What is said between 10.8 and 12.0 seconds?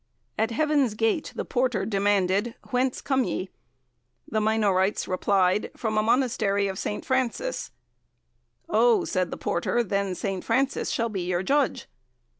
shall be your judge.'